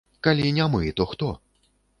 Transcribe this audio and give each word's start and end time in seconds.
Калі 0.27 0.47
не 0.57 0.65
мы, 0.77 0.81
то 1.03 1.07
хто? 1.13 1.31